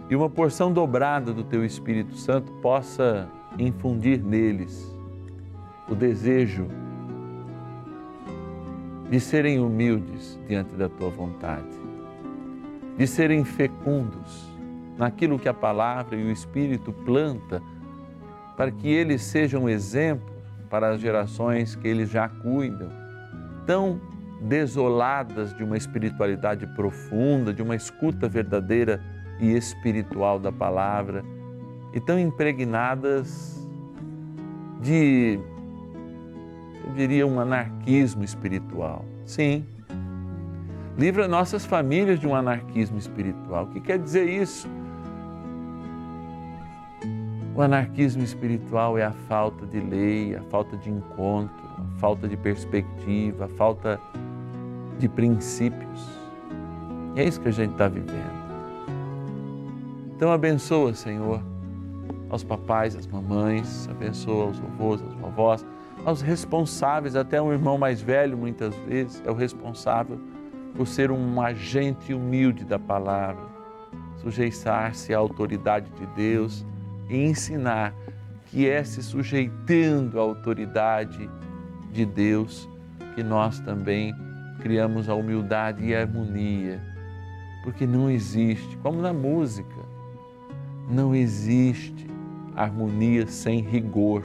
e 0.09 0.15
uma 0.15 0.29
porção 0.29 0.71
dobrada 0.71 1.33
do 1.33 1.43
teu 1.43 1.63
Espírito 1.63 2.15
Santo 2.15 2.51
possa 2.53 3.29
infundir 3.57 4.23
neles 4.23 4.95
o 5.87 5.95
desejo 5.95 6.67
de 9.09 9.19
serem 9.19 9.59
humildes 9.59 10.39
diante 10.47 10.75
da 10.75 10.87
tua 10.87 11.09
vontade, 11.09 11.67
de 12.97 13.07
serem 13.07 13.43
fecundos 13.43 14.49
naquilo 14.97 15.39
que 15.39 15.49
a 15.49 15.53
palavra 15.53 16.15
e 16.15 16.23
o 16.23 16.31
Espírito 16.31 16.91
planta, 16.91 17.61
para 18.59 18.71
que 18.71 18.89
eles 18.89 19.21
sejam 19.21 19.69
exemplo 19.69 20.33
para 20.69 20.89
as 20.89 20.99
gerações 20.99 21.77
que 21.77 21.87
eles 21.87 22.09
já 22.09 22.27
cuidam, 22.27 22.89
tão 23.65 24.01
desoladas 24.41 25.55
de 25.55 25.63
uma 25.63 25.77
espiritualidade 25.77 26.67
profunda, 26.67 27.53
de 27.53 27.61
uma 27.61 27.73
escuta 27.73 28.27
verdadeira 28.27 29.01
e 29.39 29.55
espiritual 29.55 30.37
da 30.37 30.51
palavra 30.51 31.23
e 31.93 32.01
tão 32.01 32.19
impregnadas 32.19 33.65
de, 34.81 35.39
eu 36.85 36.93
diria, 36.95 37.25
um 37.25 37.39
anarquismo 37.39 38.25
espiritual. 38.25 39.05
Sim, 39.25 39.65
livra 40.97 41.29
nossas 41.29 41.63
famílias 41.63 42.19
de 42.19 42.27
um 42.27 42.35
anarquismo 42.35 42.97
espiritual. 42.97 43.63
O 43.63 43.67
que 43.67 43.79
quer 43.79 43.97
dizer 43.97 44.27
isso? 44.27 44.67
O 47.59 47.61
anarquismo 47.61 48.23
espiritual 48.23 48.97
é 48.97 49.03
a 49.03 49.11
falta 49.11 49.65
de 49.65 49.81
lei, 49.81 50.33
a 50.33 50.41
falta 50.43 50.77
de 50.77 50.89
encontro, 50.89 51.53
a 51.77 51.99
falta 51.99 52.25
de 52.25 52.37
perspectiva, 52.37 53.43
a 53.43 53.47
falta 53.49 53.99
de 54.97 55.09
princípios. 55.09 56.07
E 57.17 57.19
é 57.19 57.25
isso 57.25 57.41
que 57.41 57.49
a 57.49 57.51
gente 57.51 57.73
está 57.73 57.89
vivendo. 57.89 58.31
Então 60.15 60.31
abençoa, 60.31 60.93
Senhor, 60.93 61.43
aos 62.29 62.45
papais, 62.45 62.95
às 62.95 63.05
mamães, 63.05 63.89
abençoa 63.89 64.45
aos 64.45 64.57
avós, 64.61 65.01
às 65.01 65.13
vovós, 65.15 65.65
aos 66.05 66.21
responsáveis, 66.21 67.13
até 67.13 67.41
um 67.41 67.51
irmão 67.51 67.77
mais 67.77 67.99
velho 67.99 68.37
muitas 68.37 68.73
vezes 68.87 69.21
é 69.25 69.29
o 69.29 69.35
responsável 69.35 70.17
por 70.77 70.87
ser 70.87 71.11
um 71.11 71.41
agente 71.41 72.13
humilde 72.13 72.63
da 72.63 72.79
palavra, 72.79 73.49
sujeitar-se 74.15 75.13
à 75.13 75.17
autoridade 75.17 75.89
de 75.99 76.05
Deus 76.15 76.65
e 77.09 77.17
ensinar 77.17 77.93
que 78.45 78.67
é 78.67 78.83
se 78.83 79.01
sujeitando 79.01 80.19
à 80.19 80.21
autoridade 80.21 81.29
de 81.91 82.05
Deus 82.05 82.69
que 83.15 83.23
nós 83.23 83.59
também 83.59 84.13
criamos 84.59 85.09
a 85.09 85.15
humildade 85.15 85.85
e 85.85 85.95
a 85.95 86.01
harmonia, 86.01 86.81
porque 87.63 87.85
não 87.87 88.09
existe, 88.09 88.77
como 88.77 89.01
na 89.01 89.13
música, 89.13 89.79
não 90.89 91.15
existe 91.15 92.07
harmonia 92.55 93.27
sem 93.27 93.61
rigor. 93.61 94.23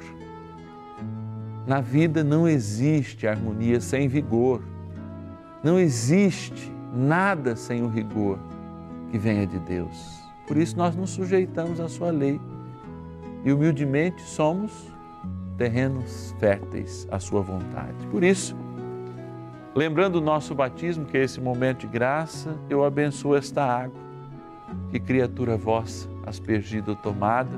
Na 1.66 1.80
vida 1.80 2.22
não 2.22 2.48
existe 2.48 3.26
harmonia 3.26 3.80
sem 3.80 4.08
vigor. 4.08 4.62
Não 5.62 5.78
existe 5.78 6.72
nada 6.94 7.56
sem 7.56 7.82
o 7.82 7.88
rigor 7.88 8.38
que 9.10 9.18
venha 9.18 9.46
de 9.46 9.58
Deus. 9.60 10.20
Por 10.46 10.56
isso 10.56 10.76
nós 10.76 10.94
nos 10.94 11.10
sujeitamos 11.10 11.80
à 11.80 11.88
sua 11.88 12.10
lei 12.10 12.40
e 13.44 13.52
humildemente 13.52 14.22
somos 14.22 14.72
terrenos 15.56 16.34
férteis 16.38 17.06
à 17.10 17.18
sua 17.18 17.42
vontade. 17.42 18.06
Por 18.10 18.24
isso, 18.24 18.56
lembrando 19.74 20.16
o 20.16 20.20
nosso 20.20 20.54
batismo, 20.54 21.04
que 21.04 21.16
é 21.16 21.22
esse 21.22 21.40
momento 21.40 21.80
de 21.80 21.86
graça, 21.86 22.56
eu 22.68 22.84
abençoo 22.84 23.36
esta 23.36 23.62
água, 23.64 24.00
que 24.90 24.98
criatura 24.98 25.56
vossa, 25.56 26.08
aspergida 26.26 26.90
ou 26.90 26.96
tomada, 26.96 27.56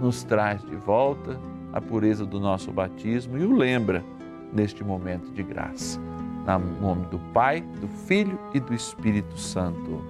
nos 0.00 0.24
traz 0.24 0.62
de 0.64 0.74
volta 0.74 1.38
a 1.72 1.80
pureza 1.80 2.24
do 2.24 2.40
nosso 2.40 2.72
batismo 2.72 3.38
e 3.38 3.44
o 3.44 3.54
lembra 3.54 4.04
neste 4.52 4.82
momento 4.84 5.30
de 5.32 5.42
graça. 5.42 6.00
Em 6.46 6.82
nome 6.82 7.06
do 7.06 7.18
Pai, 7.32 7.62
do 7.80 7.88
Filho 7.88 8.38
e 8.52 8.60
do 8.60 8.74
Espírito 8.74 9.38
Santo. 9.38 10.04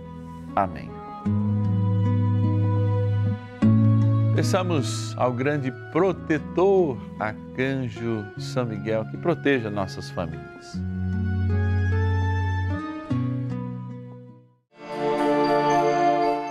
Amém. 0.55 0.91
Peçamos 4.35 5.15
ao 5.17 5.33
grande 5.33 5.71
protetor, 5.93 6.99
arcanjo 7.21 8.27
São 8.37 8.67
Miguel, 8.67 9.05
que 9.05 9.17
proteja 9.17 9.71
nossas 9.71 10.11
famílias. 10.11 10.77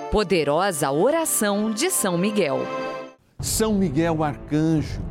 Poderosa 0.09 0.91
oração 0.91 1.71
de 1.71 1.89
São 1.89 2.17
Miguel. 2.17 2.59
São 3.41 3.73
Miguel 3.73 4.23
arcanjo, 4.23 5.01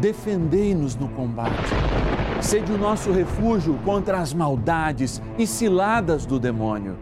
defendei-nos 0.00 0.96
no 0.96 1.10
combate. 1.10 1.52
Sede 2.40 2.72
o 2.72 2.78
nosso 2.78 3.12
refúgio 3.12 3.78
contra 3.84 4.18
as 4.18 4.32
maldades 4.32 5.20
e 5.36 5.46
ciladas 5.46 6.24
do 6.24 6.40
demônio. 6.40 6.96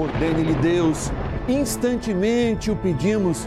Ordene-lhe 0.00 0.54
Deus, 0.54 1.12
instantemente 1.46 2.70
o 2.70 2.76
pedimos, 2.76 3.46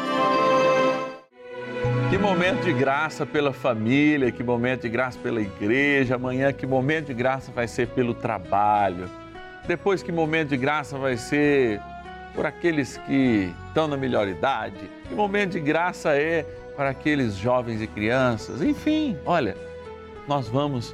Que 2.11 2.17
momento 2.17 2.65
de 2.65 2.73
graça 2.73 3.25
pela 3.25 3.53
família, 3.53 4.33
que 4.33 4.43
momento 4.43 4.81
de 4.81 4.89
graça 4.89 5.17
pela 5.17 5.39
igreja. 5.39 6.15
Amanhã, 6.15 6.51
que 6.51 6.67
momento 6.67 7.05
de 7.05 7.13
graça 7.13 7.53
vai 7.53 7.69
ser 7.69 7.87
pelo 7.87 8.13
trabalho. 8.13 9.09
Depois, 9.65 10.03
que 10.03 10.11
momento 10.11 10.49
de 10.49 10.57
graça 10.57 10.97
vai 10.97 11.15
ser 11.15 11.79
por 12.35 12.45
aqueles 12.45 12.97
que 12.97 13.53
estão 13.69 13.87
na 13.87 13.95
melhor 13.95 14.27
idade. 14.27 14.89
Que 15.07 15.15
momento 15.15 15.51
de 15.51 15.61
graça 15.61 16.13
é 16.13 16.43
para 16.75 16.89
aqueles 16.89 17.37
jovens 17.37 17.81
e 17.81 17.87
crianças. 17.87 18.61
Enfim, 18.61 19.17
olha, 19.25 19.55
nós 20.27 20.49
vamos 20.49 20.93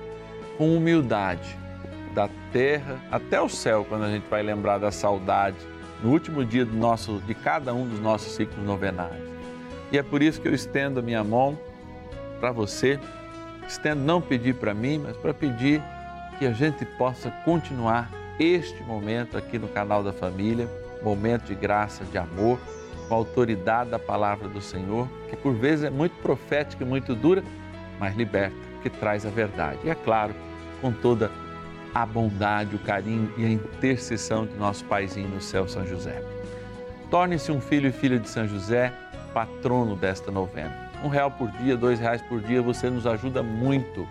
com 0.55 0.77
humildade 0.77 1.57
da 2.13 2.29
terra 2.53 2.95
até 3.11 3.41
o 3.41 3.49
céu 3.49 3.83
quando 3.89 4.03
a 4.03 4.11
gente 4.11 4.27
vai 4.29 4.43
lembrar 4.43 4.77
da 4.77 4.91
saudade 4.91 5.57
no 6.03 6.11
último 6.11 6.45
dia 6.45 6.63
do 6.63 6.77
nosso, 6.77 7.19
de 7.25 7.33
cada 7.33 7.73
um 7.73 7.87
dos 7.87 7.99
nossos 7.99 8.35
ciclos 8.35 8.63
novenários. 8.63 9.36
E 9.91 9.97
é 9.97 10.03
por 10.03 10.21
isso 10.21 10.41
que 10.41 10.47
eu 10.47 10.53
estendo 10.53 10.99
a 10.99 11.03
minha 11.03 11.23
mão 11.23 11.57
para 12.39 12.51
você, 12.51 12.99
estendo 13.67 14.01
não 14.01 14.21
pedir 14.21 14.55
para 14.55 14.73
mim, 14.73 14.99
mas 14.99 15.15
para 15.17 15.33
pedir 15.33 15.81
que 16.37 16.45
a 16.45 16.51
gente 16.51 16.85
possa 16.85 17.31
continuar 17.43 18.11
este 18.39 18.83
momento 18.83 19.37
aqui 19.37 19.57
no 19.57 19.67
canal 19.67 20.03
da 20.03 20.13
família, 20.13 20.69
momento 21.01 21.45
de 21.45 21.55
graça, 21.55 22.03
de 22.05 22.17
amor, 22.17 22.59
com 23.07 23.13
a 23.13 23.17
autoridade 23.17 23.89
da 23.89 23.99
palavra 23.99 24.47
do 24.47 24.61
Senhor, 24.61 25.07
que 25.29 25.35
por 25.35 25.53
vezes 25.53 25.85
é 25.85 25.89
muito 25.89 26.15
profética 26.21 26.83
e 26.83 26.87
muito 26.87 27.15
dura, 27.15 27.43
mas 27.99 28.15
liberta, 28.15 28.55
que 28.83 28.89
traz 28.89 29.25
a 29.25 29.29
verdade. 29.29 29.79
E 29.83 29.89
é 29.89 29.95
claro, 29.95 30.35
com 30.81 30.91
toda 30.91 31.31
a 31.93 32.05
bondade, 32.05 32.75
o 32.75 32.79
carinho 32.79 33.31
e 33.37 33.45
a 33.45 33.49
intercessão 33.49 34.45
de 34.45 34.55
nosso 34.55 34.85
Paizinho 34.85 35.29
no 35.29 35.41
céu, 35.41 35.67
São 35.67 35.85
José. 35.85 36.21
Torne-se 37.09 37.51
um 37.51 37.61
filho 37.61 37.87
e 37.87 37.91
filha 37.91 38.19
de 38.19 38.29
São 38.29 38.47
José, 38.47 38.93
patrono 39.27 39.95
desta 39.95 40.31
novena. 40.31 40.91
Um 41.03 41.09
real 41.09 41.29
por 41.29 41.49
dia, 41.51 41.77
dois 41.77 41.99
reais 41.99 42.21
por 42.23 42.41
dia, 42.41 42.61
você 42.61 42.89
nos 42.89 43.05
ajuda 43.05 43.43
muito. 43.43 44.07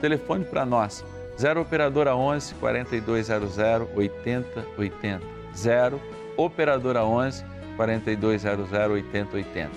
Telefone 0.00 0.44
para 0.44 0.64
nós, 0.64 1.04
0 1.38 1.60
Operadora 1.60 2.16
11 2.16 2.54
4200 2.54 3.58
8080. 3.94 5.20
0 5.54 6.00
Operadora 6.36 7.04
11 7.04 7.44
4200 7.76 8.72
8080. 8.72 9.70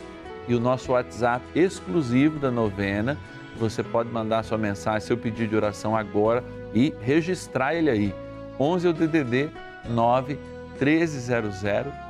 E 0.48 0.56
o 0.56 0.60
nosso 0.60 0.94
WhatsApp 0.94 1.44
exclusivo 1.54 2.40
da 2.40 2.50
novena, 2.50 3.18
você 3.58 3.84
pode 3.84 4.10
mandar 4.10 4.44
sua 4.44 4.58
mensagem, 4.58 5.02
seu 5.02 5.18
pedido 5.18 5.50
de 5.50 5.56
oração 5.56 5.96
agora 5.96 6.44
e 6.74 6.94
registrar 7.02 7.76
ele 7.76 7.90
aí. 7.90 8.16
11 8.60 8.88
é 8.88 8.90
o 8.90 8.94
DDD 8.94 9.50
9 9.90 10.40
1300 10.80 11.62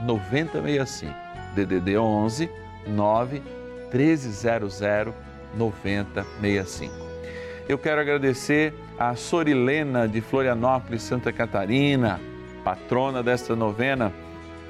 9065. 0.02 1.27
DDD 1.66 1.98
11 1.98 2.50
9 2.88 3.42
1300 3.92 5.14
9065. 5.56 6.94
Eu 7.68 7.78
quero 7.78 8.00
agradecer 8.00 8.74
a 9.00 9.16
Sorilena 9.16 10.08
de 10.08 10.22
Florianópolis, 10.22 11.02
Santa 11.02 11.34
Catarina, 11.34 12.20
patrona 12.64 13.24
desta 13.24 13.56
novena, 13.56 14.14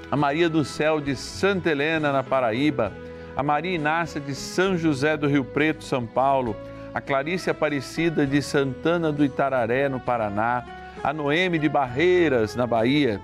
a 0.10 0.16
Maria 0.16 0.50
do 0.50 0.64
Céu 0.64 1.02
de 1.02 1.16
Santa 1.16 1.70
Helena, 1.70 2.12
na 2.12 2.24
Paraíba, 2.24 2.94
a 3.36 3.44
Maria 3.44 3.76
Inácia 3.76 4.22
de 4.22 4.34
São 4.34 4.78
José 4.78 5.18
do 5.18 5.28
Rio 5.28 5.44
Preto, 5.44 5.84
São 5.84 6.06
Paulo, 6.06 6.56
a 6.94 7.02
Clarice 7.02 7.50
Aparecida 7.50 8.26
de 8.26 8.42
Santana 8.42 9.12
do 9.12 9.26
Itararé, 9.26 9.90
no 9.90 10.00
Paraná, 10.00 10.64
a 11.04 11.14
Noemi 11.14 11.60
de 11.60 11.70
Barreiras, 11.70 12.56
na 12.56 12.66
Bahia, 12.66 13.20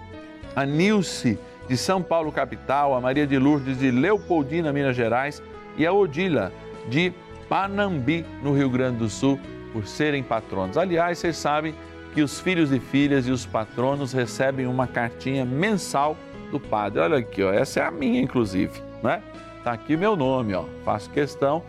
a 0.56 0.65
Nilce 0.65 1.39
de 1.67 1.78
São 1.78 2.02
Paulo, 2.02 2.32
capital, 2.32 2.95
a 2.95 3.02
Maria 3.02 3.26
de 3.26 3.38
Lourdes 3.38 3.80
de 3.80 3.91
Leopoldina, 3.91 4.73
Minas 4.73 4.95
Gerais, 4.95 5.41
e 5.78 5.86
a 5.86 5.93
Odila 5.93 6.52
de 6.88 7.13
Panambi, 7.49 8.26
no 8.41 8.54
Rio 8.54 8.69
Grande 8.69 8.97
do 8.97 9.10
Sul, 9.10 9.39
por 9.71 9.88
serem 9.88 10.21
patronos. 10.23 10.78
Aliás, 10.78 11.17
vocês 11.17 11.38
sabem 11.38 11.73
que 12.13 12.21
os 12.21 12.39
filhos 12.39 12.71
e 12.71 12.80
filhas 12.80 13.28
e 13.28 13.32
os 13.32 13.45
patronos 13.45 14.13
recebem 14.13 14.67
uma 14.67 14.86
cartinha 14.86 15.43
mensal 15.45 16.15
do 16.52 16.60
padre. 16.60 16.99
Olha 16.99 17.17
aqui, 17.17 17.41
ó, 17.43 17.52
essa 17.52 17.80
é 17.80 17.84
a 17.84 17.91
minha, 17.91 18.21
inclusive, 18.21 18.82
né? 19.02 19.21
Tá 19.63 19.71
aqui 19.71 19.97
meu 19.97 20.15
nome, 20.15 20.54
ó. 20.54 20.65
Faço 20.86 21.10
questão 21.10 21.63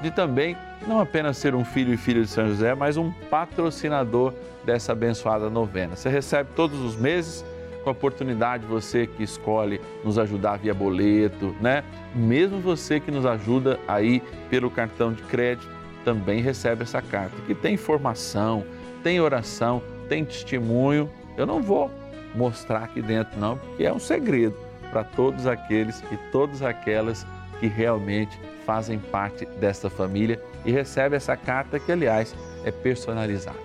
de 0.00 0.10
também 0.10 0.56
não 0.86 1.00
apenas 1.00 1.36
ser 1.36 1.54
um 1.54 1.64
filho 1.64 1.92
e 1.92 1.96
filha 1.96 2.22
de 2.22 2.28
São 2.28 2.48
José, 2.48 2.74
mas 2.74 2.96
um 2.96 3.12
patrocinador 3.28 4.32
dessa 4.64 4.92
abençoada 4.92 5.50
novena. 5.50 5.96
Você 5.96 6.08
recebe 6.08 6.50
todos 6.56 6.80
os 6.80 6.96
meses 6.96 7.44
com 7.82 7.90
a 7.90 7.92
oportunidade 7.92 8.66
você 8.66 9.06
que 9.06 9.22
escolhe 9.22 9.80
nos 10.04 10.18
ajudar 10.18 10.58
via 10.58 10.74
boleto, 10.74 11.54
né? 11.60 11.84
Mesmo 12.14 12.60
você 12.60 13.00
que 13.00 13.10
nos 13.10 13.24
ajuda 13.24 13.78
aí 13.88 14.22
pelo 14.48 14.70
cartão 14.70 15.12
de 15.12 15.22
crédito, 15.22 15.68
também 16.04 16.40
recebe 16.40 16.82
essa 16.82 17.02
carta 17.02 17.36
que 17.46 17.54
tem 17.54 17.74
informação, 17.74 18.64
tem 19.02 19.20
oração, 19.20 19.82
tem 20.08 20.24
testemunho. 20.24 21.10
Eu 21.36 21.46
não 21.46 21.62
vou 21.62 21.90
mostrar 22.34 22.84
aqui 22.84 23.02
dentro 23.02 23.38
não, 23.38 23.56
porque 23.56 23.84
é 23.84 23.92
um 23.92 23.98
segredo 23.98 24.56
para 24.90 25.04
todos 25.04 25.46
aqueles 25.46 26.02
e 26.10 26.16
todas 26.30 26.62
aquelas 26.62 27.26
que 27.58 27.66
realmente 27.66 28.38
fazem 28.64 28.98
parte 28.98 29.44
desta 29.44 29.90
família 29.90 30.42
e 30.64 30.72
recebe 30.72 31.16
essa 31.16 31.36
carta 31.36 31.78
que, 31.78 31.92
aliás, 31.92 32.34
é 32.64 32.70
personalizada. 32.70 33.58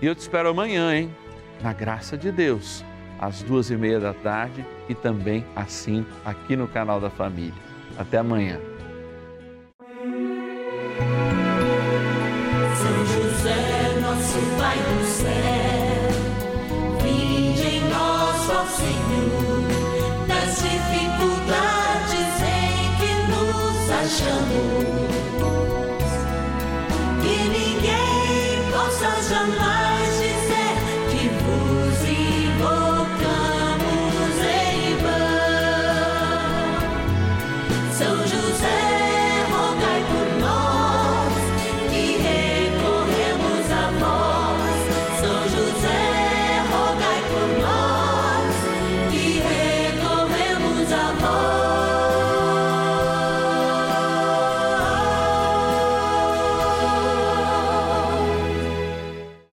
E 0.00 0.06
eu 0.06 0.14
te 0.14 0.20
espero 0.20 0.48
amanhã, 0.48 0.94
hein? 0.94 1.10
Na 1.62 1.72
graça 1.72 2.16
de 2.16 2.30
Deus, 2.30 2.84
às 3.18 3.42
duas 3.42 3.70
e 3.70 3.76
meia 3.76 3.98
da 4.00 4.12
tarde 4.12 4.64
e 4.88 4.94
também 4.94 5.44
cinco 5.68 6.10
aqui 6.24 6.56
no 6.56 6.68
canal 6.68 7.00
da 7.00 7.10
Família. 7.10 7.54
Até 7.98 8.18
amanhã. 8.18 8.58
São 12.76 13.06
José, 13.06 14.00
nosso 14.00 14.38
Pai 14.58 14.76
do 14.78 15.04
céu, 15.04 16.10
vinde 17.02 17.62
em 17.62 17.80
nós, 17.88 18.50
ó 18.50 18.64
Senhor, 18.66 19.66
dificuldades 20.62 22.42
em 22.42 22.96
que 22.98 23.10
nos 23.30 23.90
achamos. 23.90 24.95